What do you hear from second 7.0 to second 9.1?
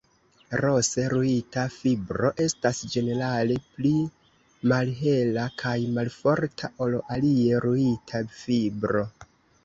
alie ruita fibro.